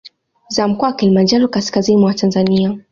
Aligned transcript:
Za 0.49 0.67
Mkoa 0.67 0.87
wa 0.89 0.93
Kilimanjaro 0.95 1.47
Kaskazini 1.47 2.01
mwa 2.01 2.13
Tanzania 2.13 2.79